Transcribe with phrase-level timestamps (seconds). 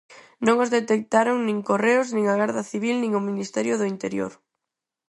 [0.45, 4.31] Non os detectaron nin Correos, nin a Garda Civil nin o Ministerio do Interior.